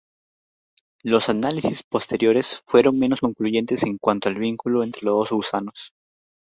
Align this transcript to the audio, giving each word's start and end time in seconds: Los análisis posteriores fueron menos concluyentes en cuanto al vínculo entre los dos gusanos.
Los 1.03 1.29
análisis 1.29 1.83
posteriores 1.83 2.63
fueron 2.65 2.97
menos 2.97 3.19
concluyentes 3.19 3.83
en 3.83 3.99
cuanto 3.99 4.29
al 4.29 4.39
vínculo 4.39 4.83
entre 4.83 5.03
los 5.05 5.15
dos 5.29 5.33
gusanos. 5.33 5.93